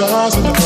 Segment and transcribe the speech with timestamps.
[0.00, 0.57] me fantasizing about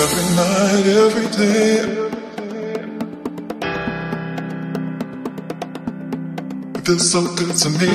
[0.00, 1.70] Every night, every day.
[6.76, 7.94] It feels so good to me.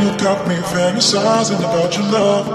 [0.00, 2.46] You got me fantasizing about your love.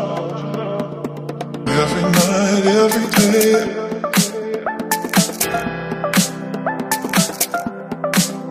[1.68, 3.52] Every night, every day.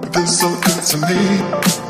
[0.03, 1.86] It feels so good to me.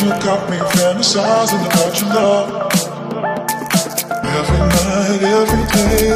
[0.00, 2.48] You got me fantasizing about your love.
[4.24, 6.06] Every night, every day.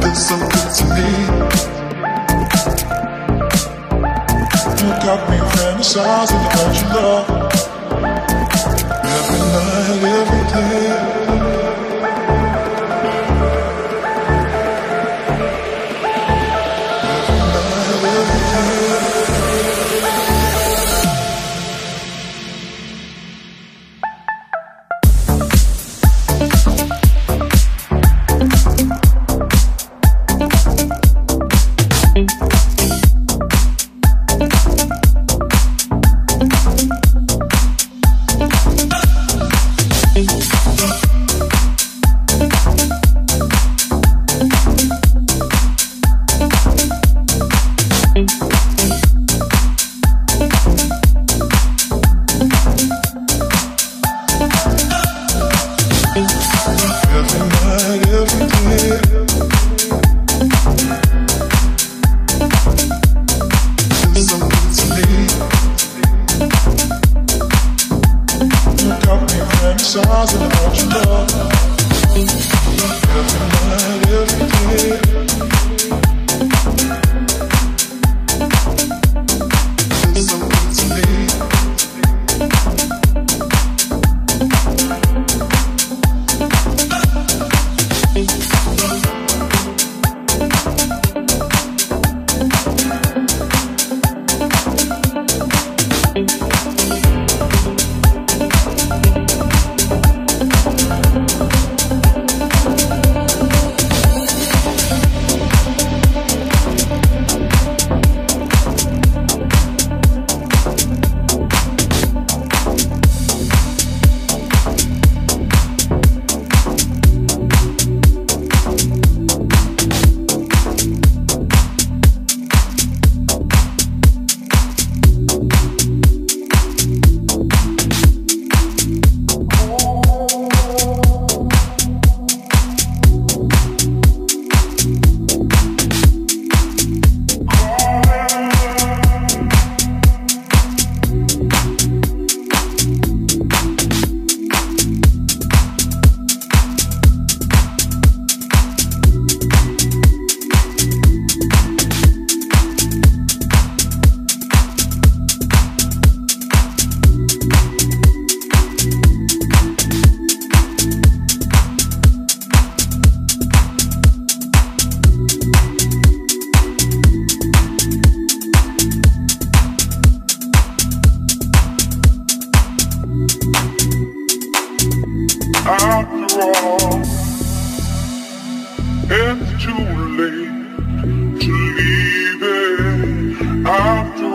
[0.00, 1.08] Feels so good to me.
[4.80, 7.26] You got me fantasizing about your love.
[9.04, 11.43] Every night, every day.
[69.94, 71.30] Fantasizing about your love.
[73.16, 75.53] Every night, every day.